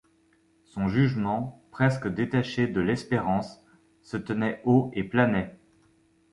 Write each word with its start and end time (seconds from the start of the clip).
Son 0.63 0.87
jugement, 0.87 1.63
presque 1.69 2.07
détaché 2.07 2.65
de 2.65 2.81
l’espérance, 2.81 3.63
se 4.01 4.17
tenait 4.17 4.59
haut 4.65 4.89
et 4.95 5.03
planait. 5.03 5.59